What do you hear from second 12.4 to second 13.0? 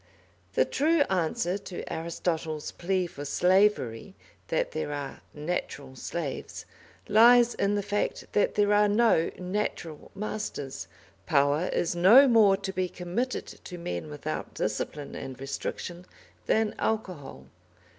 to be